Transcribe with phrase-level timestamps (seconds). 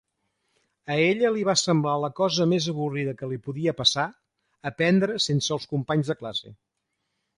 [0.93, 4.07] A ella li va semblar la cosa més avorrida que li podia passar,
[4.71, 6.57] aprendre sense els companys de classe.